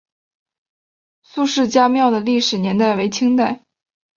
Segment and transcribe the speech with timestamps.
[1.21, 3.61] 孙氏家庙的历史年代为清代。